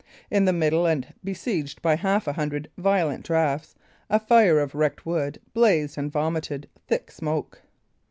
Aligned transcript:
In 0.31 0.45
the 0.45 0.51
middle, 0.51 0.87
and 0.87 1.13
besieged 1.23 1.79
by 1.83 1.95
half 1.95 2.27
a 2.27 2.33
hundred 2.33 2.71
violent 2.75 3.23
draughts, 3.23 3.75
a 4.09 4.19
fire 4.19 4.57
of 4.57 4.73
wreck 4.73 5.05
wood 5.05 5.39
blazed 5.53 5.95
and 5.95 6.11
vomited 6.11 6.67
thick 6.87 7.11
smoke. 7.11 7.61